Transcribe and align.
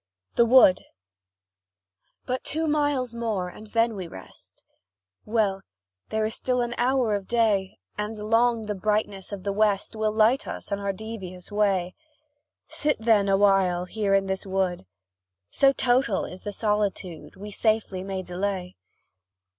THE 0.33 0.45
WOOD. 0.47 0.81
But 2.25 2.43
two 2.43 2.65
miles 2.65 3.13
more, 3.13 3.49
and 3.49 3.67
then 3.67 3.93
we 3.95 4.07
rest! 4.07 4.63
Well, 5.25 5.61
there 6.09 6.25
is 6.25 6.33
still 6.33 6.61
an 6.61 6.73
hour 6.79 7.13
of 7.13 7.27
day, 7.27 7.77
And 7.99 8.17
long 8.17 8.63
the 8.63 8.73
brightness 8.73 9.31
of 9.31 9.43
the 9.43 9.53
West 9.53 9.95
Will 9.95 10.11
light 10.11 10.47
us 10.47 10.71
on 10.71 10.79
our 10.79 10.91
devious 10.91 11.51
way; 11.51 11.93
Sit 12.67 12.97
then, 12.99 13.29
awhile, 13.29 13.85
here 13.85 14.15
in 14.15 14.25
this 14.25 14.43
wood 14.47 14.87
So 15.51 15.71
total 15.71 16.25
is 16.25 16.41
the 16.41 16.51
solitude, 16.51 17.35
We 17.35 17.51
safely 17.51 18.03
may 18.03 18.23
delay. 18.23 18.77